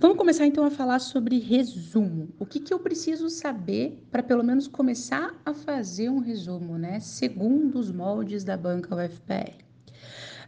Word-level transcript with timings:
Vamos 0.00 0.16
começar 0.16 0.46
então 0.46 0.64
a 0.64 0.70
falar 0.70 1.00
sobre 1.00 1.38
resumo. 1.38 2.28
O 2.38 2.46
que, 2.46 2.60
que 2.60 2.72
eu 2.72 2.78
preciso 2.78 3.28
saber 3.28 4.06
para 4.10 4.22
pelo 4.22 4.44
menos 4.44 4.68
começar 4.68 5.34
a 5.44 5.52
fazer 5.52 6.08
um 6.08 6.20
resumo, 6.20 6.78
né? 6.78 7.00
Segundo 7.00 7.78
os 7.78 7.90
moldes 7.90 8.44
da 8.44 8.56
banca 8.56 8.94
UFPR. 8.94 9.67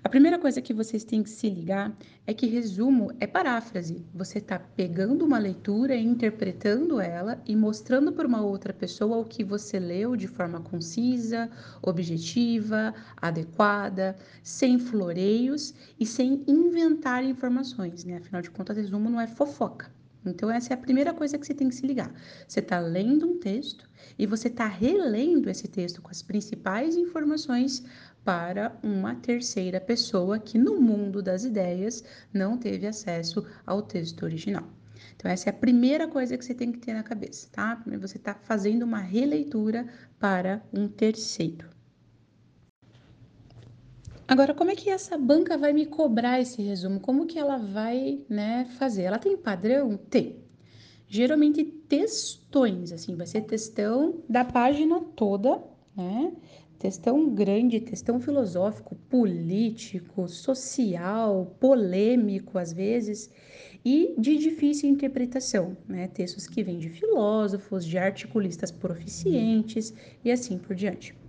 A 0.02 0.08
primeira 0.08 0.38
coisa 0.38 0.62
que 0.62 0.72
vocês 0.72 1.04
têm 1.04 1.22
que 1.22 1.28
se 1.28 1.48
ligar 1.50 1.94
é 2.26 2.32
que 2.32 2.46
resumo 2.46 3.12
é 3.20 3.26
paráfrase. 3.26 4.06
Você 4.14 4.38
está 4.38 4.58
pegando 4.58 5.26
uma 5.26 5.38
leitura, 5.38 5.94
interpretando 5.94 6.98
ela 6.98 7.38
e 7.46 7.54
mostrando 7.54 8.10
para 8.10 8.26
uma 8.26 8.40
outra 8.40 8.72
pessoa 8.72 9.18
o 9.18 9.26
que 9.26 9.44
você 9.44 9.78
leu 9.78 10.16
de 10.16 10.26
forma 10.26 10.58
concisa, 10.62 11.50
objetiva, 11.82 12.94
adequada, 13.14 14.16
sem 14.42 14.78
floreios 14.78 15.74
e 15.98 16.06
sem 16.06 16.44
inventar 16.46 17.22
informações, 17.22 18.02
né? 18.02 18.16
Afinal 18.16 18.40
de 18.40 18.50
contas, 18.50 18.78
resumo 18.78 19.10
não 19.10 19.20
é 19.20 19.26
fofoca. 19.26 19.92
Então, 20.24 20.50
essa 20.50 20.72
é 20.72 20.74
a 20.74 20.78
primeira 20.78 21.14
coisa 21.14 21.38
que 21.38 21.46
você 21.46 21.54
tem 21.54 21.68
que 21.68 21.74
se 21.74 21.86
ligar. 21.86 22.12
Você 22.46 22.60
está 22.60 22.78
lendo 22.78 23.26
um 23.26 23.38
texto 23.38 23.88
e 24.18 24.26
você 24.26 24.48
está 24.48 24.66
relendo 24.66 25.48
esse 25.48 25.66
texto 25.66 26.02
com 26.02 26.10
as 26.10 26.22
principais 26.22 26.96
informações 26.96 27.82
para 28.22 28.78
uma 28.82 29.14
terceira 29.14 29.80
pessoa 29.80 30.38
que, 30.38 30.58
no 30.58 30.78
mundo 30.80 31.22
das 31.22 31.44
ideias, 31.44 32.04
não 32.32 32.58
teve 32.58 32.86
acesso 32.86 33.46
ao 33.64 33.82
texto 33.82 34.22
original. 34.22 34.68
Então, 35.16 35.30
essa 35.30 35.48
é 35.48 35.50
a 35.50 35.54
primeira 35.54 36.06
coisa 36.06 36.36
que 36.36 36.44
você 36.44 36.54
tem 36.54 36.70
que 36.70 36.78
ter 36.78 36.92
na 36.92 37.02
cabeça, 37.02 37.48
tá? 37.50 37.82
Você 38.00 38.18
está 38.18 38.34
fazendo 38.34 38.82
uma 38.82 39.00
releitura 39.00 39.86
para 40.18 40.62
um 40.72 40.86
terceiro. 40.86 41.79
Agora, 44.30 44.54
como 44.54 44.70
é 44.70 44.76
que 44.76 44.88
essa 44.88 45.18
banca 45.18 45.58
vai 45.58 45.72
me 45.72 45.84
cobrar 45.84 46.40
esse 46.40 46.62
resumo? 46.62 47.00
Como 47.00 47.26
que 47.26 47.36
ela 47.36 47.56
vai, 47.56 48.20
né, 48.28 48.64
fazer? 48.78 49.02
Ela 49.02 49.18
tem 49.18 49.36
padrão? 49.36 49.96
Tem. 49.96 50.36
Geralmente 51.08 51.64
textões, 51.64 52.92
assim, 52.92 53.16
vai 53.16 53.26
ser 53.26 53.40
textão 53.40 54.22
da 54.28 54.44
página 54.44 55.00
toda, 55.16 55.60
né? 55.96 56.32
Textão 56.78 57.28
grande, 57.34 57.80
textão 57.80 58.20
filosófico, 58.20 58.94
político, 59.08 60.28
social, 60.28 61.56
polêmico 61.58 62.56
às 62.56 62.72
vezes, 62.72 63.28
e 63.84 64.14
de 64.16 64.36
difícil 64.36 64.88
interpretação, 64.88 65.76
né? 65.88 66.06
Textos 66.06 66.46
que 66.46 66.62
vêm 66.62 66.78
de 66.78 66.88
filósofos, 66.88 67.84
de 67.84 67.98
articulistas 67.98 68.70
proficientes 68.70 69.92
e 70.24 70.30
assim 70.30 70.56
por 70.56 70.76
diante. 70.76 71.19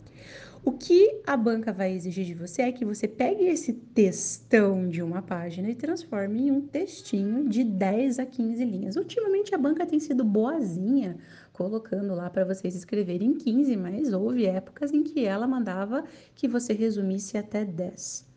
O 0.64 0.72
que 0.72 1.22
a 1.26 1.36
banca 1.36 1.73
vai 1.73 1.92
exigir 1.92 2.23
de 2.23 2.36
você 2.36 2.62
é 2.62 2.72
que 2.72 2.86
você 2.86 3.08
pegue 3.08 3.45
esse 3.45 3.73
textão 3.73 4.88
de 4.88 5.02
uma 5.02 5.20
página 5.20 5.72
e 5.72 5.76
transforme 5.76 6.44
em 6.44 6.52
um 6.52 6.62
textinho 6.62 7.50
de 7.50 7.64
10 7.64 8.20
a 8.20 8.28
15 8.28 8.64
linhas. 8.64 8.95
Ultimamente 8.95 9.56
a 9.56 9.58
banca 9.58 9.88
tem 9.88 10.00
sido 10.00 10.23
boazinha 10.23 11.17
colocando 11.52 12.14
lá 12.14 12.30
para 12.30 12.45
vocês 12.45 12.76
escreverem 12.76 13.34
15, 13.34 13.76
mas 13.76 14.14
houve 14.14 14.45
épocas 14.45 14.94
em 14.94 15.02
que 15.02 15.26
ela 15.26 15.48
mandava 15.48 16.04
que 16.36 16.48
você 16.48 16.73
resumisse 16.73 17.39
até 17.39 17.66
10. 17.66 18.28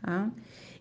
Tá? 0.00 0.32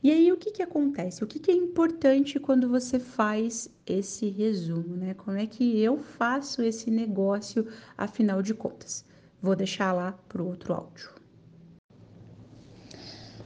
E 0.01 0.09
aí, 0.09 0.31
o 0.31 0.37
que, 0.37 0.51
que 0.51 0.63
acontece? 0.63 1.21
O 1.21 1.27
que, 1.27 1.37
que 1.37 1.51
é 1.51 1.53
importante 1.53 2.39
quando 2.39 2.69
você 2.69 2.97
faz 2.97 3.69
esse 3.85 4.29
resumo, 4.29 4.95
né? 4.95 5.13
Como 5.13 5.37
é 5.37 5.47
que 5.47 5.81
eu 5.81 5.97
faço 5.97 6.61
esse 6.61 6.89
negócio, 6.89 7.67
afinal 7.97 8.41
de 8.41 8.53
contas? 8.53 9.05
Vou 9.43 9.55
deixar 9.55 9.91
lá 9.91 10.17
para 10.27 10.41
o 10.41 10.47
outro 10.47 10.73
áudio. 10.73 11.11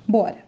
Bora! 0.08 0.46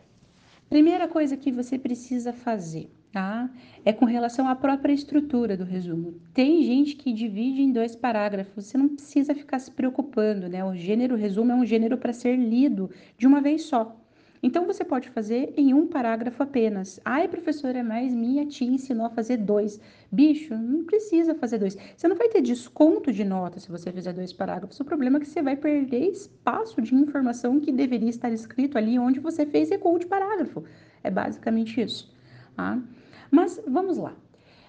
Primeira 0.70 1.08
coisa 1.08 1.36
que 1.36 1.52
você 1.52 1.78
precisa 1.78 2.32
fazer 2.32 2.90
tá? 3.12 3.50
É 3.84 3.92
com 3.92 4.06
relação 4.06 4.48
à 4.48 4.56
própria 4.56 4.94
estrutura 4.94 5.58
do 5.58 5.64
resumo. 5.64 6.22
Tem 6.34 6.64
gente 6.64 6.96
que 6.96 7.12
divide 7.12 7.62
em 7.62 7.72
dois 7.72 7.96
parágrafos, 7.96 8.66
você 8.66 8.78
não 8.78 8.90
precisa 8.90 9.34
ficar 9.34 9.60
se 9.60 9.72
preocupando, 9.72 10.48
né? 10.48 10.64
O 10.64 10.76
gênero 10.76 11.16
resumo 11.16 11.52
é 11.52 11.56
um 11.56 11.66
gênero 11.66 11.98
para 11.98 12.14
ser 12.14 12.36
lido 12.36 12.90
de 13.18 13.28
uma 13.28 13.42
vez 13.42 13.64
só. 13.64 13.99
Então 14.42 14.66
você 14.66 14.86
pode 14.86 15.10
fazer 15.10 15.54
em 15.58 15.74
um 15.74 15.86
parágrafo 15.86 16.42
apenas. 16.42 17.00
Ai, 17.04 17.28
professora, 17.28 17.84
mas 17.84 18.14
minha 18.14 18.46
tia 18.46 18.68
ensinou 18.68 19.06
a 19.06 19.10
fazer 19.10 19.38
dois. 19.38 19.80
Bicho, 20.12 20.56
não 20.56 20.86
precisa 20.86 21.36
fazer 21.36 21.58
dois. 21.58 21.78
Você 21.96 22.08
não 22.08 22.16
vai 22.16 22.30
ter 22.30 22.42
desconto 22.42 23.12
de 23.12 23.26
nota 23.26 23.60
se 23.60 23.70
você 23.70 23.92
fizer 23.92 24.14
dois 24.14 24.32
parágrafos. 24.32 24.80
O 24.80 24.86
problema 24.86 25.18
é 25.18 25.22
que 25.22 25.28
você 25.28 25.42
vai 25.42 25.58
perder 25.58 26.10
espaço 26.10 26.82
de 26.82 26.96
informação 26.96 27.60
que 27.60 27.72
deveria 27.72 28.10
estar 28.10 28.32
escrito 28.32 28.78
ali 28.78 28.98
onde 28.98 29.20
você 29.20 29.46
fez 29.46 29.70
recuo 29.70 30.00
de 30.00 30.08
parágrafo. 30.08 30.64
É 31.04 31.12
basicamente 31.12 31.82
isso. 31.82 32.14
Tá? 32.56 32.82
Mas 33.30 33.62
vamos 33.68 33.98
lá. 33.98 34.16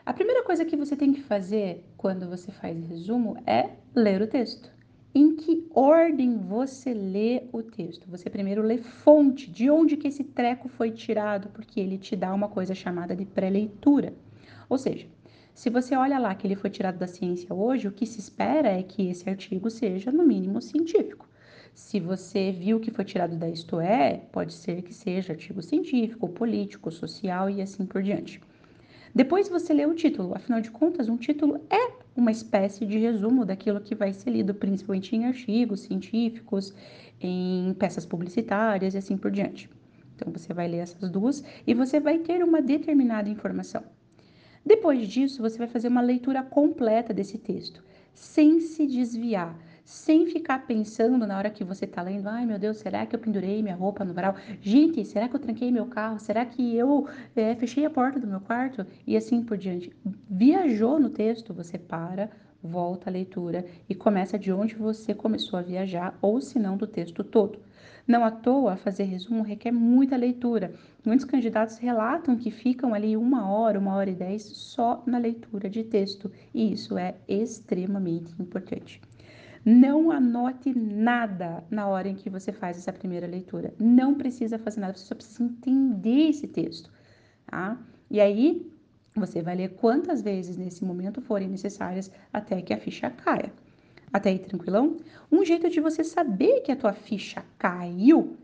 A 0.05 0.13
primeira 0.13 0.43
coisa 0.43 0.65
que 0.65 0.77
você 0.77 0.97
tem 0.97 1.13
que 1.13 1.21
fazer 1.21 1.85
quando 1.97 2.29
você 2.29 2.51
faz 2.51 2.77
resumo 2.89 3.37
é 3.47 3.71
ler 3.95 4.21
o 4.21 4.27
texto. 4.27 4.80
Em 5.13 5.35
que 5.35 5.67
ordem 5.75 6.39
você 6.39 6.95
lê 6.95 7.43
o 7.53 7.65
texto? 7.65 8.09
Você 8.09 8.31
primeiro 8.31 8.63
lê 8.63 8.79
fonte, 8.79 9.51
de 9.51 9.69
onde 9.69 9.97
que 9.97 10.07
esse 10.07 10.23
treco 10.23 10.69
foi 10.69 10.93
tirado, 10.93 11.49
porque 11.49 11.81
ele 11.81 11.99
te 11.99 12.15
dá 12.15 12.33
uma 12.33 12.49
coisa 12.49 12.77
chamada 12.77 13.17
de 13.17 13.25
pré-leitura. 13.25 14.15
Ou 14.69 14.79
seja, 14.79 15.09
se 15.53 15.69
você 15.69 15.97
olha 15.97 16.17
lá 16.17 16.33
que 16.37 16.47
ele 16.47 16.55
foi 16.55 16.71
tirado 16.71 16.97
da 16.97 17.09
ciência 17.09 17.53
hoje, 17.53 17.89
o 17.89 17.93
que 17.93 18.07
se 18.07 18.21
espera 18.21 18.69
é 18.69 18.85
que 18.85 19.09
esse 19.09 19.29
artigo 19.29 19.69
seja, 19.69 20.13
no 20.13 20.25
mínimo, 20.25 20.63
científico. 20.63 21.29
Se 21.75 21.99
você 21.99 22.53
viu 22.53 22.79
que 22.79 22.93
foi 22.93 23.05
tirado 23.05 23.37
da 23.37 23.49
Isto 23.49 23.81
É, 23.81 24.19
pode 24.31 24.53
ser 24.53 24.83
que 24.83 24.95
seja 24.95 25.33
artigo 25.33 25.61
científico, 25.61 26.29
político, 26.29 26.91
social 26.93 27.51
e 27.51 27.61
assim 27.61 27.85
por 27.85 28.01
diante. 28.01 28.41
Depois 29.13 29.49
você 29.49 29.75
lê 29.75 29.85
o 29.87 29.95
título, 29.95 30.37
afinal 30.37 30.61
de 30.61 30.71
contas, 30.71 31.09
um 31.09 31.17
título 31.17 31.61
é 31.69 32.00
uma 32.17 32.31
espécie 32.31 32.85
de 32.85 32.99
resumo 32.99 33.45
daquilo 33.45 33.81
que 33.81 33.95
vai 33.95 34.13
ser 34.13 34.31
lido, 34.31 34.55
principalmente 34.55 35.15
em 35.15 35.27
artigos 35.27 35.81
científicos, 35.81 36.75
em 37.21 37.75
peças 37.79 38.05
publicitárias 38.05 38.95
e 38.95 38.99
assim 38.99 39.17
por 39.17 39.31
diante. 39.31 39.71
Então 40.17 40.33
você 40.33 40.53
vai 40.53 40.69
ler 40.69 40.79
essas 40.79 41.09
duas 41.09 41.43
e 41.67 41.73
você 41.73 41.99
vai 41.99 42.19
ter 42.19 42.43
uma 42.43 42.61
determinada 42.61 43.29
informação. 43.29 43.83
Depois 44.65 45.09
disso, 45.09 45.41
você 45.41 45.57
vai 45.57 45.69
fazer 45.69 45.89
uma 45.89 46.03
leitura 46.03 46.43
completa 46.43 47.15
desse 47.15 47.39
texto, 47.39 47.83
sem 48.13 48.61
se 48.61 48.87
desviar 48.87 49.59
sem 49.91 50.25
ficar 50.25 50.67
pensando 50.67 51.27
na 51.27 51.37
hora 51.37 51.51
que 51.51 51.65
você 51.65 51.85
está 51.85 52.01
lendo, 52.01 52.29
ai 52.29 52.47
meu 52.47 52.61
Deus, 52.61 52.77
será 52.77 53.05
que 53.05 53.17
eu 53.17 53.19
pendurei 53.19 53.61
minha 53.61 53.75
roupa 53.75 54.05
no 54.05 54.15
varal? 54.15 54.37
Gente, 54.63 55.05
será 55.05 55.29
que 55.29 55.35
eu 55.35 55.41
tranquei 55.41 55.73
meu 55.73 55.87
carro? 55.87 56.21
Será 56.21 56.47
que 56.47 56.77
eu 56.77 57.09
é, 57.35 57.57
fechei 57.57 57.85
a 57.85 57.91
porta 57.91 58.21
do 58.21 58.27
meu 58.27 58.41
quarto? 58.41 58.87
E 59.05 59.17
assim 59.17 59.43
por 59.43 59.59
diante. 59.59 59.93
Viajou 60.31 61.01
no 61.01 61.11
texto, 61.11 61.53
você 61.53 61.77
para, 61.77 62.31
volta 62.63 63.11
a 63.11 63.13
leitura 63.13 63.65
e 63.89 63.95
começa 63.95 64.39
de 64.39 64.53
onde 64.53 64.77
você 64.77 65.13
começou 65.13 65.59
a 65.59 65.63
viajar, 65.63 66.17
ou 66.23 66.41
se 66.41 66.57
não 66.61 66.77
do 66.77 66.87
texto 66.87 67.25
todo. 67.25 67.59
Não 68.07 68.25
à 68.25 68.31
toa, 68.31 68.77
fazer 68.77 69.05
resumo 69.05 69.43
requer 69.43 69.73
muita 69.73 70.17
leitura. 70.17 70.73
Muitos 71.05 71.25
candidatos 71.25 71.79
relatam 71.79 72.37
que 72.37 72.53
ficam 72.53 72.95
ali 72.95 73.17
uma 73.17 73.51
hora, 73.51 73.77
uma 73.77 73.97
hora 73.97 74.11
e 74.11 74.15
dez 74.15 74.45
só 74.45 75.03
na 75.05 75.19
leitura 75.19 75.69
de 75.69 75.83
texto, 75.83 76.31
e 76.55 76.73
isso 76.73 76.97
é 76.97 77.17
extremamente 77.27 78.33
importante. 78.39 79.01
Não 79.65 80.11
anote 80.11 80.75
nada 80.75 81.63
na 81.71 81.87
hora 81.87 82.09
em 82.09 82.15
que 82.15 82.31
você 82.31 82.53
faz 82.53 82.79
essa 82.79 82.93
primeira 82.93 83.27
leitura. 83.27 83.75
Não 83.79 84.15
precisa 84.15 84.59
fazer 84.59 84.81
nada, 84.81 84.97
você 84.97 85.05
só 85.05 85.15
precisa 85.15 85.43
entender 85.43 86.31
esse 86.31 86.49
texto, 86.49 86.91
tá? 87.47 87.79
E 88.11 88.21
aí, 88.21 88.71
você 89.15 89.43
vai 89.43 89.57
ler 89.57 89.75
quantas 89.75 90.23
vezes 90.23 90.57
nesse 90.57 90.85
momento 90.85 91.21
forem 91.21 91.49
necessárias 91.49 92.11
até 92.33 92.63
que 92.63 92.73
a 92.73 92.79
ficha 92.79 93.11
caia. 93.11 93.53
Até 94.13 94.31
aí, 94.31 94.39
tranquilão? 94.39 94.97
Um 95.31 95.45
jeito 95.45 95.69
de 95.69 95.81
você 95.81 96.03
saber 96.03 96.61
que 96.63 96.73
a 96.73 96.77
tua 96.77 96.93
ficha 96.93 97.45
caiu 97.59 98.37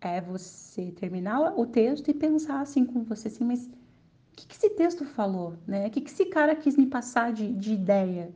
é 0.00 0.20
você 0.20 0.92
terminar 0.92 1.58
o 1.58 1.66
texto 1.66 2.08
e 2.08 2.14
pensar 2.14 2.60
assim 2.60 2.84
com 2.84 3.02
você 3.02 3.28
assim, 3.28 3.44
mas 3.44 3.66
o 3.66 4.36
que, 4.36 4.46
que 4.46 4.54
esse 4.54 4.70
texto 4.70 5.04
falou, 5.04 5.56
né? 5.66 5.88
O 5.88 5.90
que, 5.90 6.00
que 6.00 6.10
esse 6.10 6.26
cara 6.26 6.54
quis 6.54 6.76
me 6.76 6.86
passar 6.86 7.32
de, 7.32 7.52
de 7.52 7.72
ideia? 7.72 8.30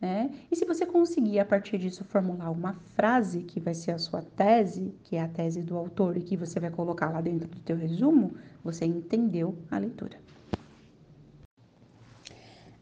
Né? 0.00 0.30
E 0.50 0.56
se 0.56 0.66
você 0.66 0.84
conseguir, 0.84 1.38
a 1.38 1.44
partir 1.44 1.78
disso, 1.78 2.04
formular 2.04 2.50
uma 2.50 2.74
frase 2.94 3.42
que 3.42 3.58
vai 3.58 3.74
ser 3.74 3.92
a 3.92 3.98
sua 3.98 4.22
tese, 4.22 4.94
que 5.02 5.16
é 5.16 5.22
a 5.22 5.28
tese 5.28 5.62
do 5.62 5.76
autor 5.76 6.16
e 6.16 6.22
que 6.22 6.36
você 6.36 6.60
vai 6.60 6.70
colocar 6.70 7.10
lá 7.10 7.20
dentro 7.20 7.48
do 7.48 7.58
teu 7.60 7.76
resumo, 7.76 8.34
você 8.62 8.84
entendeu 8.84 9.56
a 9.70 9.78
leitura. 9.78 10.18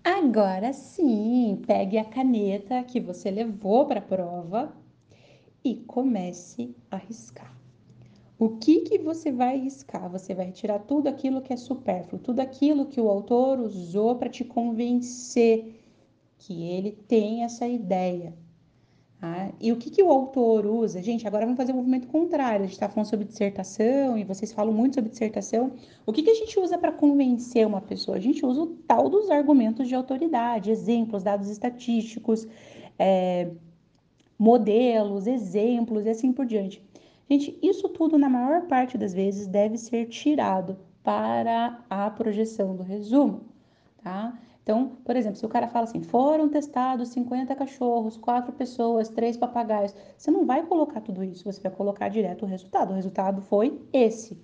Agora 0.03 0.73
sim, 0.73 1.63
pegue 1.67 1.99
a 1.99 2.05
caneta 2.05 2.83
que 2.83 3.01
você 3.01 3.31
levou 3.31 3.87
para 3.87 4.01
a 4.01 4.03
prova 4.03 4.73
e 5.65 5.77
comece 5.77 6.75
a 6.91 6.97
riscar. 6.97 7.55
O 8.39 8.57
que 8.59 8.81
que 8.81 8.99
você 8.99 9.31
vai 9.31 9.59
riscar? 9.59 10.11
Você 10.11 10.35
vai 10.35 10.47
retirar 10.47 10.81
tudo 10.81 11.09
aquilo 11.09 11.41
que 11.41 11.53
é 11.53 11.57
supérfluo, 11.57 12.21
tudo 12.21 12.41
aquilo 12.41 12.87
que 12.87 13.01
o 13.01 13.09
autor 13.09 13.61
usou 13.61 14.17
para 14.17 14.29
te 14.29 14.45
convencer 14.45 15.84
que 16.39 16.69
ele 16.69 16.93
tem 16.93 17.45
essa 17.45 17.67
ideia. 17.67 18.35
Tá? 19.21 19.53
E 19.59 19.73
o 19.73 19.77
que, 19.77 19.91
que 19.91 20.03
o 20.03 20.11
autor 20.11 20.67
usa? 20.67 21.03
Gente, 21.03 21.27
agora 21.27 21.47
vamos 21.47 21.57
fazer 21.57 21.73
o 21.73 21.75
um 21.75 21.79
movimento 21.79 22.09
contrário. 22.09 22.61
A 22.61 22.67
gente 22.67 22.75
está 22.75 22.89
falando 22.89 23.09
sobre 23.09 23.25
dissertação 23.25 24.19
e 24.19 24.25
vocês 24.25 24.53
falam 24.53 24.73
muito 24.73 24.97
sobre 24.97 25.09
dissertação. 25.09 25.73
O 26.05 26.13
que, 26.13 26.23
que 26.23 26.31
a 26.31 26.35
gente 26.35 26.61
usa 26.61 26.77
para 26.77 26.93
convencer 26.93 27.67
uma 27.67 27.81
pessoa? 27.81 28.19
A 28.19 28.21
gente 28.21 28.45
usa 28.45 28.61
o 28.61 28.67
tal 28.67 29.09
dos 29.09 29.31
argumentos 29.31 29.89
de 29.89 29.95
autoridade, 29.95 30.71
exemplos, 30.71 31.23
dados 31.23 31.49
estatísticos, 31.49 32.47
é, 32.99 33.51
modelos, 34.39 35.27
exemplos 35.27 36.05
e 36.05 36.11
assim 36.11 36.33
por 36.33 36.45
diante. 36.45 36.83
Gente, 37.31 37.59
isso 37.63 37.89
tudo, 37.89 38.19
na 38.19 38.29
maior 38.29 38.67
parte 38.67 38.99
das 38.99 39.15
vezes, 39.15 39.47
deve 39.47 39.79
ser 39.79 40.07
tirado 40.09 40.77
para 41.03 41.83
a 41.89 42.11
projeção 42.11 42.77
do 42.77 42.83
resumo, 42.83 43.43
tá? 44.03 44.39
Então, 44.65 44.97
por 45.05 45.15
exemplo, 45.15 45.37
se 45.37 45.45
o 45.45 45.49
cara 45.49 45.69
fala 45.69 45.85
assim, 45.85 46.03
foram 46.03 46.49
testados 46.49 47.11
50 47.11 47.55
cachorros, 47.55 48.17
4 48.17 48.51
pessoas, 48.55 49.11
3 49.11 49.37
papagaios, 49.37 49.95
você 50.17 50.31
não 50.31 50.47
vai 50.47 50.65
colocar 50.65 51.03
tudo 51.03 51.23
isso, 51.23 51.45
você 51.45 51.61
vai 51.61 51.71
colocar 51.71 52.09
direto 52.09 52.45
o 52.45 52.49
resultado. 52.49 52.91
O 52.91 52.97
resultado 52.97 53.43
foi 53.43 53.79
esse, 53.93 54.43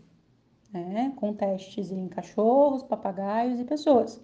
né? 0.71 1.15
Com 1.17 1.33
testes 1.33 1.91
em 1.91 2.07
cachorros, 2.07 2.83
papagaios 2.83 3.59
e 3.61 3.65
pessoas. 3.65 4.23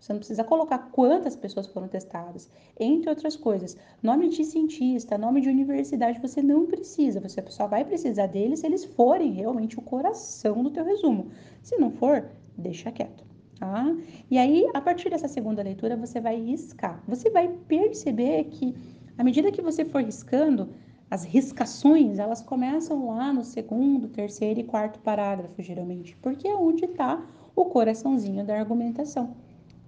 Você 0.00 0.12
não 0.12 0.18
precisa 0.18 0.42
colocar 0.42 0.90
quantas 0.90 1.36
pessoas 1.36 1.68
foram 1.68 1.86
testadas, 1.86 2.50
entre 2.78 3.08
outras 3.08 3.36
coisas. 3.36 3.76
Nome 4.02 4.28
de 4.28 4.44
cientista, 4.44 5.16
nome 5.16 5.40
de 5.40 5.48
universidade, 5.48 6.20
você 6.20 6.42
não 6.42 6.66
precisa. 6.66 7.20
Você 7.20 7.44
só 7.48 7.68
vai 7.68 7.84
precisar 7.84 8.26
deles 8.26 8.60
se 8.60 8.66
eles 8.66 8.84
forem 8.84 9.32
realmente 9.32 9.78
o 9.78 9.82
coração 9.82 10.64
do 10.64 10.70
teu 10.70 10.84
resumo. 10.84 11.30
Se 11.62 11.76
não 11.78 11.92
for, 11.92 12.28
deixa 12.56 12.90
quieto. 12.90 13.27
Tá? 13.58 13.84
E 14.30 14.38
aí, 14.38 14.68
a 14.72 14.80
partir 14.80 15.10
dessa 15.10 15.26
segunda 15.26 15.62
leitura, 15.62 15.96
você 15.96 16.20
vai 16.20 16.40
riscar. 16.40 17.02
Você 17.08 17.28
vai 17.28 17.48
perceber 17.48 18.44
que, 18.44 18.74
à 19.16 19.24
medida 19.24 19.50
que 19.50 19.60
você 19.60 19.84
for 19.84 20.02
riscando, 20.02 20.70
as 21.10 21.24
riscações, 21.24 22.18
elas 22.18 22.40
começam 22.40 23.08
lá 23.08 23.32
no 23.32 23.42
segundo, 23.42 24.08
terceiro 24.08 24.60
e 24.60 24.64
quarto 24.64 25.00
parágrafo, 25.00 25.60
geralmente, 25.60 26.16
porque 26.16 26.46
é 26.46 26.54
onde 26.54 26.84
está 26.84 27.26
o 27.56 27.64
coraçãozinho 27.64 28.44
da 28.44 28.56
argumentação. 28.56 29.36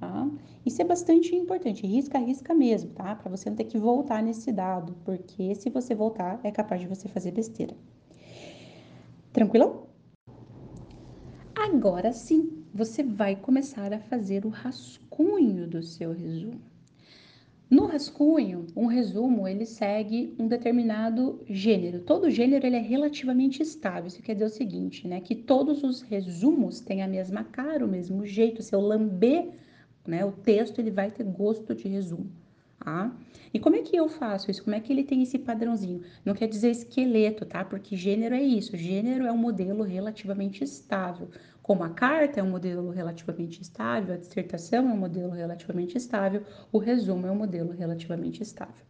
Tá? 0.00 0.28
Isso 0.64 0.80
é 0.80 0.84
bastante 0.84 1.36
importante, 1.36 1.86
risca, 1.86 2.18
risca 2.18 2.54
mesmo, 2.54 2.90
tá? 2.90 3.14
Para 3.14 3.30
você 3.30 3.50
não 3.50 3.56
ter 3.56 3.64
que 3.64 3.78
voltar 3.78 4.22
nesse 4.22 4.50
dado, 4.50 4.96
porque 5.04 5.54
se 5.54 5.68
você 5.68 5.94
voltar, 5.94 6.40
é 6.42 6.50
capaz 6.50 6.80
de 6.80 6.88
você 6.88 7.06
fazer 7.06 7.32
besteira. 7.32 7.76
Tranquilo? 9.30 9.88
Agora 11.54 12.12
sim, 12.12 12.59
você 12.72 13.02
vai 13.02 13.36
começar 13.36 13.92
a 13.92 13.98
fazer 13.98 14.44
o 14.44 14.48
rascunho 14.48 15.66
do 15.66 15.82
seu 15.82 16.12
resumo. 16.12 16.60
No 17.68 17.86
rascunho, 17.86 18.66
um 18.74 18.86
resumo 18.86 19.46
ele 19.46 19.64
segue 19.64 20.34
um 20.38 20.48
determinado 20.48 21.40
gênero. 21.48 22.00
Todo 22.00 22.30
gênero 22.30 22.66
ele 22.66 22.76
é 22.76 22.80
relativamente 22.80 23.62
estável. 23.62 24.08
Isso 24.08 24.22
quer 24.22 24.34
dizer 24.34 24.46
o 24.46 24.50
seguinte, 24.50 25.06
né? 25.06 25.20
Que 25.20 25.36
todos 25.36 25.84
os 25.84 26.02
resumos 26.02 26.80
têm 26.80 27.00
a 27.00 27.06
mesma 27.06 27.44
cara, 27.44 27.84
o 27.84 27.88
mesmo 27.88 28.26
jeito. 28.26 28.60
Se 28.60 28.74
eu 28.74 28.80
lamber 28.80 29.50
né? 30.06 30.24
O 30.24 30.32
texto 30.32 30.78
ele 30.78 30.90
vai 30.90 31.10
ter 31.10 31.24
gosto 31.24 31.74
de 31.74 31.88
resumo. 31.88 32.30
Tá? 32.82 33.14
E 33.52 33.58
como 33.58 33.76
é 33.76 33.82
que 33.82 33.94
eu 33.94 34.08
faço 34.08 34.50
isso? 34.50 34.64
Como 34.64 34.74
é 34.74 34.80
que 34.80 34.90
ele 34.90 35.04
tem 35.04 35.22
esse 35.22 35.38
padrãozinho? 35.38 36.00
Não 36.24 36.32
quer 36.32 36.48
dizer 36.48 36.70
esqueleto, 36.70 37.44
tá? 37.44 37.62
Porque 37.62 37.94
gênero 37.94 38.34
é 38.34 38.42
isso. 38.42 38.74
Gênero 38.74 39.26
é 39.26 39.32
um 39.32 39.36
modelo 39.36 39.82
relativamente 39.82 40.64
estável. 40.64 41.28
Como 41.62 41.84
a 41.84 41.90
carta 41.90 42.40
é 42.40 42.42
um 42.42 42.50
modelo 42.50 42.90
relativamente 42.90 43.60
estável, 43.60 44.14
a 44.14 44.16
dissertação 44.16 44.88
é 44.88 44.92
um 44.92 44.96
modelo 44.96 45.30
relativamente 45.30 45.96
estável, 45.98 46.42
o 46.72 46.78
resumo 46.78 47.26
é 47.26 47.30
um 47.30 47.36
modelo 47.36 47.70
relativamente 47.70 48.42
estável. 48.42 48.84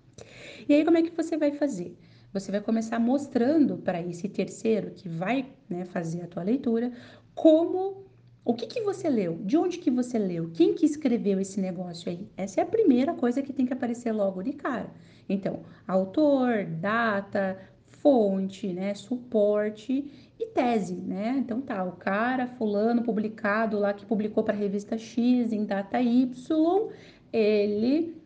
E 0.69 0.75
aí, 0.75 0.85
como 0.85 0.97
é 0.97 1.03
que 1.03 1.11
você 1.11 1.37
vai 1.37 1.51
fazer? 1.51 1.99
Você 2.33 2.53
vai 2.53 2.61
começar 2.61 3.01
mostrando 3.01 3.77
para 3.79 4.01
esse 4.01 4.29
terceiro 4.29 4.93
que 4.93 5.09
vai 5.09 5.53
né, 5.69 5.85
fazer 5.85 6.23
a 6.23 6.29
tua 6.29 6.45
leitura 6.45 6.93
como 7.35 8.10
o 8.51 8.55
que, 8.55 8.67
que 8.67 8.81
você 8.81 9.09
leu? 9.09 9.39
De 9.45 9.57
onde 9.57 9.79
que 9.79 9.93
você 9.93 10.19
leu? 10.19 10.51
Quem 10.53 10.75
que 10.75 10.85
escreveu 10.85 11.39
esse 11.39 11.61
negócio 11.61 12.11
aí? 12.11 12.27
Essa 12.37 12.61
é 12.61 12.65
a 12.65 12.67
primeira 12.67 13.15
coisa 13.15 13.41
que 13.43 13.53
tem 13.53 13.65
que 13.65 13.73
aparecer 13.73 14.11
logo 14.11 14.43
de 14.43 14.53
cara. 14.53 14.91
Então, 15.29 15.61
autor, 15.87 16.65
data, 16.65 17.57
fonte, 17.87 18.73
né, 18.73 18.93
suporte 18.95 20.33
e 20.37 20.47
tese, 20.47 20.97
né? 20.97 21.37
Então 21.39 21.61
tá, 21.61 21.85
o 21.85 21.93
cara 21.93 22.49
fulano 22.49 23.05
publicado 23.05 23.79
lá 23.79 23.93
que 23.93 24.05
publicou 24.05 24.43
para 24.43 24.55
a 24.55 24.59
revista 24.59 24.99
X 24.99 25.53
em 25.53 25.65
data 25.65 26.01
Y, 26.01 26.89
ele 27.33 28.17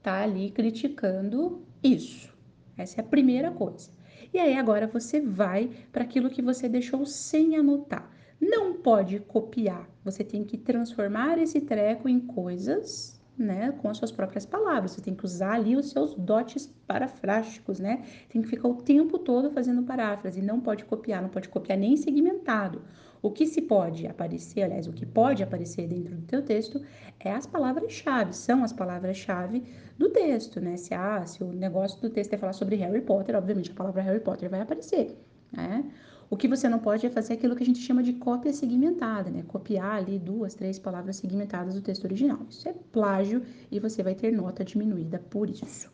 tá 0.00 0.22
ali 0.22 0.52
criticando 0.52 1.60
isso. 1.82 2.32
Essa 2.76 3.00
é 3.00 3.04
a 3.04 3.06
primeira 3.06 3.50
coisa. 3.50 3.90
E 4.32 4.38
aí 4.38 4.56
agora 4.56 4.86
você 4.86 5.20
vai 5.20 5.70
para 5.90 6.04
aquilo 6.04 6.30
que 6.30 6.40
você 6.40 6.68
deixou 6.68 7.04
sem 7.04 7.56
anotar 7.56 8.12
não 8.42 8.74
pode 8.74 9.20
copiar. 9.20 9.88
Você 10.04 10.24
tem 10.24 10.42
que 10.42 10.58
transformar 10.58 11.38
esse 11.38 11.60
treco 11.60 12.08
em 12.08 12.18
coisas, 12.18 13.22
né, 13.38 13.72
com 13.80 13.88
as 13.88 13.96
suas 13.96 14.10
próprias 14.10 14.44
palavras. 14.44 14.90
Você 14.90 15.00
tem 15.00 15.14
que 15.14 15.24
usar 15.24 15.52
ali 15.52 15.76
os 15.76 15.90
seus 15.90 16.14
dotes 16.14 16.66
parafrásticos, 16.86 17.78
né? 17.78 18.04
Tem 18.28 18.42
que 18.42 18.48
ficar 18.48 18.66
o 18.66 18.74
tempo 18.74 19.16
todo 19.16 19.50
fazendo 19.52 19.84
paráfrase. 19.84 20.42
Não 20.42 20.60
pode 20.60 20.84
copiar, 20.84 21.22
não 21.22 21.28
pode 21.28 21.48
copiar 21.48 21.78
nem 21.78 21.96
segmentado. 21.96 22.82
O 23.22 23.30
que 23.30 23.46
se 23.46 23.62
pode 23.62 24.08
aparecer, 24.08 24.62
aliás, 24.62 24.88
o 24.88 24.92
que 24.92 25.06
pode 25.06 25.44
aparecer 25.44 25.86
dentro 25.86 26.16
do 26.16 26.22
teu 26.22 26.42
texto 26.42 26.82
é 27.20 27.30
as 27.30 27.46
palavras-chave, 27.46 28.34
são 28.34 28.64
as 28.64 28.72
palavras-chave 28.72 29.62
do 29.96 30.10
texto, 30.10 30.60
né? 30.60 30.76
Se, 30.76 30.92
ah, 30.92 31.24
se 31.24 31.44
o 31.44 31.52
negócio 31.52 32.00
do 32.02 32.10
texto 32.10 32.34
é 32.34 32.36
falar 32.36 32.52
sobre 32.52 32.74
Harry 32.74 33.00
Potter, 33.02 33.36
obviamente 33.36 33.70
a 33.70 33.74
palavra 33.74 34.02
Harry 34.02 34.18
Potter 34.18 34.50
vai 34.50 34.60
aparecer, 34.60 35.16
né? 35.52 35.88
O 36.32 36.36
que 36.38 36.48
você 36.48 36.66
não 36.66 36.78
pode 36.78 37.04
é 37.04 37.10
fazer 37.10 37.34
aquilo 37.34 37.54
que 37.54 37.62
a 37.62 37.66
gente 37.66 37.80
chama 37.80 38.02
de 38.02 38.14
cópia 38.14 38.54
segmentada, 38.54 39.30
né? 39.30 39.44
Copiar 39.46 39.96
ali 39.96 40.18
duas, 40.18 40.54
três 40.54 40.78
palavras 40.78 41.16
segmentadas 41.16 41.74
do 41.74 41.82
texto 41.82 42.04
original. 42.04 42.38
Isso 42.48 42.66
é 42.66 42.74
plágio 42.90 43.42
e 43.70 43.78
você 43.78 44.02
vai 44.02 44.14
ter 44.14 44.32
nota 44.32 44.64
diminuída 44.64 45.18
por 45.18 45.50
isso. 45.50 45.92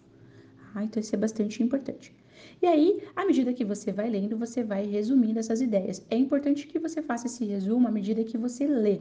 Ah, 0.72 0.84
então 0.84 1.00
isso 1.00 1.12
é 1.12 1.18
bastante 1.18 1.60
importante. 1.60 2.14
E 2.62 2.66
aí, 2.68 3.02
à 3.16 3.26
medida 3.26 3.52
que 3.52 3.64
você 3.64 3.90
vai 3.90 4.08
lendo, 4.08 4.38
você 4.38 4.62
vai 4.62 4.86
resumindo 4.86 5.40
essas 5.40 5.60
ideias. 5.60 6.06
É 6.08 6.16
importante 6.16 6.68
que 6.68 6.78
você 6.78 7.02
faça 7.02 7.26
esse 7.26 7.44
resumo 7.44 7.88
à 7.88 7.90
medida 7.90 8.22
que 8.22 8.38
você 8.38 8.64
lê. 8.64 9.00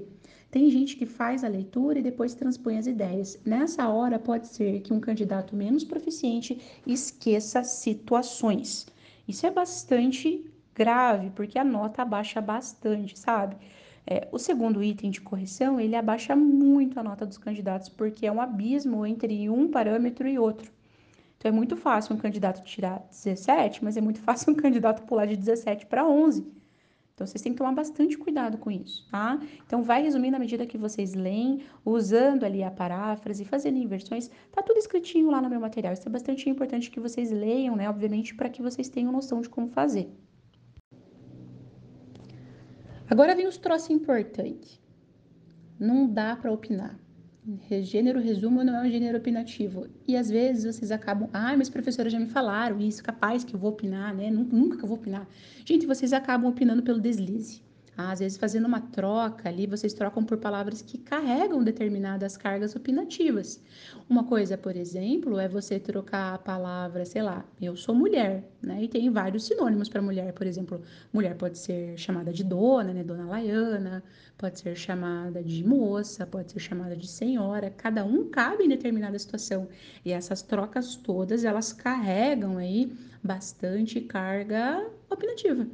Tem 0.50 0.72
gente 0.72 0.98
que 0.98 1.06
faz 1.06 1.44
a 1.44 1.48
leitura 1.48 2.00
e 2.00 2.02
depois 2.02 2.34
transpõe 2.34 2.80
as 2.80 2.88
ideias. 2.88 3.40
Nessa 3.46 3.88
hora, 3.88 4.18
pode 4.18 4.48
ser 4.48 4.80
que 4.80 4.92
um 4.92 5.00
candidato 5.00 5.56
menos 5.56 5.84
proficiente 5.84 6.60
esqueça 6.88 7.64
situações. 7.64 8.88
Isso 9.28 9.46
é 9.46 9.52
bastante 9.52 10.44
grave, 10.78 11.32
porque 11.32 11.58
a 11.58 11.64
nota 11.64 12.04
abaixa 12.04 12.40
bastante, 12.40 13.18
sabe? 13.18 13.58
É, 14.06 14.28
o 14.32 14.38
segundo 14.38 14.84
item 14.84 15.10
de 15.10 15.20
correção, 15.20 15.80
ele 15.80 15.96
abaixa 15.96 16.36
muito 16.36 17.00
a 17.00 17.04
nota 17.04 17.26
dos 17.26 17.38
candidatos, 17.38 17.90
porque 17.90 18.28
é 18.28 18.32
um 18.32 18.40
abismo 18.40 19.06
entre 19.06 19.50
um 19.50 19.70
parâmetro 19.70 20.28
e 20.28 20.38
outro. 20.38 20.72
Então, 21.38 21.50
é 21.50 21.52
muito 21.52 21.76
fácil 21.76 22.16
um 22.16 22.20
candidato 22.20 22.64
tirar 22.64 23.06
17, 23.10 23.84
mas 23.84 23.98
é 23.98 24.02
muito 24.02 24.22
fácil 24.28 24.54
um 24.54 24.56
candidato 24.56 25.04
pular 25.04 25.26
de 25.26 25.36
17 25.36 25.88
para 25.88 26.08
11. 26.08 26.46
Então, 27.14 27.26
vocês 27.26 27.42
têm 27.42 27.52
que 27.52 27.58
tomar 27.58 27.74
bastante 27.74 28.16
cuidado 28.16 28.60
com 28.60 28.70
isso, 28.70 29.08
tá? 29.10 29.40
Então, 29.66 29.82
vai 29.82 30.04
resumindo 30.04 30.36
à 30.36 30.40
medida 30.40 30.68
que 30.68 30.78
vocês 30.78 31.16
leem, 31.16 31.64
usando 31.84 32.44
ali 32.44 32.64
a 32.64 32.70
paráfrase, 32.70 33.44
fazendo 33.44 33.78
inversões. 33.80 34.30
Tá 34.52 34.62
tudo 34.62 34.78
escritinho 34.78 35.32
lá 35.32 35.42
no 35.42 35.50
meu 35.50 35.60
material. 35.60 35.94
Isso 35.94 36.08
é 36.08 36.12
bastante 36.12 36.48
importante 36.48 36.92
que 36.92 37.00
vocês 37.00 37.32
leiam, 37.32 37.76
né? 37.76 37.90
Obviamente, 37.90 38.36
para 38.36 38.50
que 38.50 38.62
vocês 38.62 38.88
tenham 38.88 39.12
noção 39.12 39.42
de 39.42 39.50
como 39.50 39.68
fazer. 39.70 40.08
Agora 43.10 43.36
vem 43.36 43.48
os 43.48 43.58
troços 43.58 43.90
importantes. 43.90 44.82
Não 45.80 46.08
dá 46.08 46.36
para 46.36 46.52
opinar. 46.52 47.00
Gênero 47.82 48.20
resumo 48.20 48.62
não 48.64 48.76
é 48.76 48.88
um 48.88 48.92
gênero 48.92 49.18
opinativo. 49.18 49.88
E 50.06 50.18
às 50.18 50.30
vezes 50.30 50.76
vocês 50.76 50.92
acabam, 50.92 51.30
ah, 51.32 51.56
mas 51.56 51.70
professora 51.70 52.10
já 52.10 52.20
me 52.20 52.28
falaram 52.28 52.80
isso, 52.82 53.02
capaz 53.02 53.46
que 53.46 53.56
eu 53.56 53.60
vou 53.60 53.70
opinar, 53.70 54.14
né? 54.14 54.30
Nunca 54.30 54.76
que 54.76 54.84
eu 54.84 54.88
vou 54.88 54.98
opinar. 54.98 55.26
Gente, 55.64 55.86
vocês 55.86 56.12
acabam 56.12 56.50
opinando 56.50 56.84
pelo 56.84 57.00
deslize. 57.00 57.62
Às 57.98 58.20
vezes, 58.20 58.38
fazendo 58.38 58.66
uma 58.68 58.80
troca 58.80 59.50
ali, 59.50 59.66
vocês 59.66 59.92
trocam 59.92 60.24
por 60.24 60.38
palavras 60.38 60.84
que 60.84 61.00
carregam 61.00 61.64
determinadas 61.64 62.38
cargas 62.38 62.76
opinativas. 62.76 63.60
Uma 64.08 64.24
coisa, 64.24 64.56
por 64.56 64.76
exemplo, 64.76 65.40
é 65.40 65.48
você 65.48 65.80
trocar 65.80 66.36
a 66.36 66.38
palavra, 66.38 67.04
sei 67.06 67.24
lá, 67.24 67.44
eu 67.60 67.76
sou 67.76 67.96
mulher, 67.96 68.44
né? 68.62 68.84
E 68.84 68.88
tem 68.88 69.10
vários 69.10 69.46
sinônimos 69.46 69.90
para 69.90 70.00
mulher, 70.00 70.32
por 70.34 70.46
exemplo, 70.46 70.80
mulher 71.12 71.36
pode 71.36 71.58
ser 71.58 71.98
chamada 71.98 72.32
de 72.32 72.44
dona, 72.44 72.94
né? 72.94 73.04
Dona 73.04 73.26
Laiana, 73.26 74.04
pode 74.38 74.60
ser 74.60 74.76
chamada 74.76 75.44
de 75.44 75.66
moça, 75.66 76.26
pode 76.26 76.52
ser 76.52 76.60
chamada 76.60 76.96
de 76.96 77.08
senhora, 77.08 77.72
cada 77.76 78.06
um 78.06 78.30
cabe 78.30 78.66
em 78.66 78.70
determinada 78.70 79.18
situação. 79.18 79.68
E 80.06 80.12
essas 80.12 80.44
trocas 80.44 80.96
todas, 80.96 81.44
elas 81.44 81.74
carregam 81.74 82.58
aí 82.58 82.96
bastante 83.24 84.00
carga 84.02 84.86
opinativa. 85.10 85.68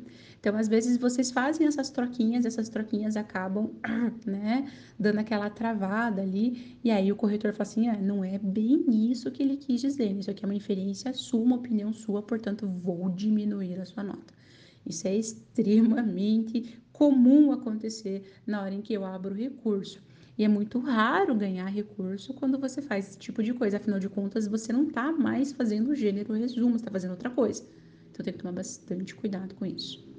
Então, 0.43 0.57
às 0.57 0.67
vezes, 0.67 0.97
vocês 0.97 1.31
fazem 1.31 1.65
essas 1.65 1.89
troquinhas, 1.89 2.45
essas 2.45 2.67
troquinhas 2.67 3.15
acabam, 3.15 3.71
né, 4.27 4.69
dando 4.99 5.19
aquela 5.19 5.49
travada 5.49 6.21
ali, 6.21 6.77
e 6.83 6.91
aí 6.91 7.09
o 7.13 7.15
corretor 7.15 7.53
fala 7.53 7.61
assim: 7.61 7.87
ah, 7.87 7.97
não 7.97 8.25
é 8.25 8.37
bem 8.37 8.83
isso 9.09 9.31
que 9.31 9.41
ele 9.41 9.55
quis 9.55 9.79
dizer, 9.79 10.11
isso 10.11 10.29
aqui 10.29 10.43
é 10.43 10.45
uma 10.45 10.53
inferência 10.53 11.13
sua, 11.13 11.39
uma 11.39 11.55
opinião 11.55 11.93
sua, 11.93 12.21
portanto, 12.21 12.67
vou 12.67 13.07
diminuir 13.07 13.79
a 13.79 13.85
sua 13.85 14.03
nota. 14.03 14.33
Isso 14.85 15.07
é 15.07 15.15
extremamente 15.15 16.77
comum 16.91 17.53
acontecer 17.53 18.29
na 18.45 18.63
hora 18.63 18.75
em 18.75 18.81
que 18.81 18.93
eu 18.93 19.05
abro 19.05 19.33
o 19.33 19.37
recurso. 19.37 20.03
E 20.37 20.43
é 20.43 20.49
muito 20.49 20.77
raro 20.77 21.33
ganhar 21.33 21.67
recurso 21.67 22.33
quando 22.33 22.59
você 22.59 22.81
faz 22.81 23.07
esse 23.07 23.17
tipo 23.17 23.41
de 23.41 23.53
coisa. 23.53 23.77
Afinal 23.77 23.97
de 23.97 24.09
contas, 24.09 24.45
você 24.45 24.73
não 24.73 24.87
está 24.87 25.09
mais 25.09 25.53
fazendo 25.53 25.95
gênero 25.95 26.33
resumo, 26.33 26.75
está 26.75 26.91
fazendo 26.91 27.11
outra 27.11 27.29
coisa. 27.29 27.63
Então 28.11 28.25
tem 28.25 28.33
que 28.33 28.39
tomar 28.39 28.51
bastante 28.51 29.15
cuidado 29.15 29.55
com 29.55 29.65
isso. 29.65 30.12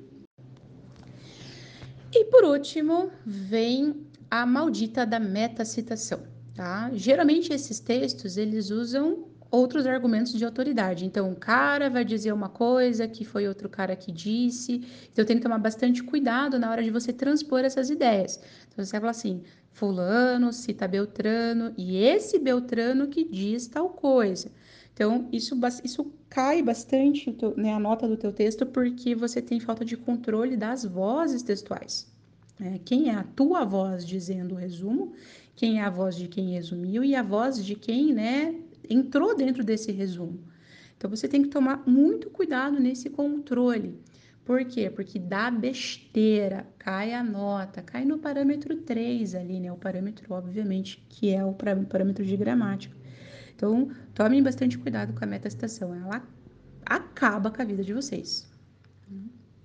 E 2.16 2.24
por 2.26 2.44
último, 2.44 3.10
vem 3.26 4.06
a 4.30 4.46
maldita 4.46 5.04
da 5.04 5.18
metacitação, 5.18 6.22
tá? 6.54 6.88
Geralmente 6.94 7.52
esses 7.52 7.80
textos, 7.80 8.36
eles 8.36 8.70
usam 8.70 9.26
outros 9.50 9.84
argumentos 9.84 10.32
de 10.32 10.44
autoridade. 10.44 11.04
Então, 11.04 11.28
um 11.28 11.34
cara 11.34 11.90
vai 11.90 12.04
dizer 12.04 12.32
uma 12.32 12.48
coisa 12.48 13.08
que 13.08 13.24
foi 13.24 13.48
outro 13.48 13.68
cara 13.68 13.96
que 13.96 14.12
disse. 14.12 14.86
Então, 15.12 15.24
tem 15.24 15.36
que 15.38 15.42
tomar 15.42 15.58
bastante 15.58 16.04
cuidado 16.04 16.56
na 16.56 16.70
hora 16.70 16.84
de 16.84 16.90
você 16.90 17.12
transpor 17.12 17.64
essas 17.64 17.90
ideias. 17.90 18.40
Então, 18.68 18.84
você 18.84 18.92
vai 18.92 19.00
falar 19.00 19.10
assim: 19.10 19.42
Fulano 19.72 20.52
cita 20.52 20.86
Beltrano 20.86 21.74
e 21.76 21.96
esse 21.96 22.38
Beltrano 22.38 23.08
que 23.08 23.24
diz 23.24 23.66
tal 23.66 23.90
coisa. 23.90 24.52
Então, 24.94 25.28
isso, 25.32 25.58
isso 25.82 26.12
cai 26.30 26.62
bastante 26.62 27.36
né, 27.56 27.74
a 27.74 27.80
nota 27.80 28.06
do 28.06 28.16
teu 28.16 28.32
texto 28.32 28.64
porque 28.64 29.14
você 29.14 29.42
tem 29.42 29.58
falta 29.58 29.84
de 29.84 29.96
controle 29.96 30.56
das 30.56 30.84
vozes 30.84 31.42
textuais. 31.42 32.10
É, 32.60 32.78
quem 32.84 33.10
é 33.10 33.14
a 33.14 33.24
tua 33.24 33.64
voz 33.64 34.06
dizendo 34.06 34.54
o 34.54 34.58
resumo, 34.58 35.12
quem 35.56 35.80
é 35.80 35.82
a 35.82 35.90
voz 35.90 36.14
de 36.16 36.28
quem 36.28 36.52
resumiu 36.52 37.02
e 37.02 37.16
a 37.16 37.22
voz 37.22 37.64
de 37.64 37.74
quem 37.74 38.14
né, 38.14 38.54
entrou 38.88 39.36
dentro 39.36 39.64
desse 39.64 39.90
resumo. 39.90 40.38
Então, 40.96 41.10
você 41.10 41.26
tem 41.26 41.42
que 41.42 41.48
tomar 41.48 41.82
muito 41.86 42.30
cuidado 42.30 42.78
nesse 42.78 43.10
controle. 43.10 43.98
Por 44.44 44.64
quê? 44.64 44.88
Porque 44.88 45.18
dá 45.18 45.50
besteira, 45.50 46.66
cai 46.78 47.12
a 47.14 47.22
nota, 47.22 47.82
cai 47.82 48.04
no 48.04 48.18
parâmetro 48.18 48.76
3 48.76 49.34
ali, 49.34 49.58
né? 49.58 49.72
O 49.72 49.76
parâmetro, 49.76 50.32
obviamente, 50.32 51.04
que 51.08 51.30
é 51.30 51.44
o 51.44 51.52
parâmetro 51.52 52.24
de 52.24 52.36
gramática. 52.36 52.94
Então, 53.54 53.90
tomem 54.14 54.42
bastante 54.42 54.78
cuidado 54.78 55.12
com 55.12 55.24
a 55.24 55.26
metacitação, 55.26 55.94
ela 55.94 56.22
acaba 56.84 57.50
com 57.50 57.62
a 57.62 57.64
vida 57.64 57.82
de 57.82 57.92
vocês. 57.94 58.53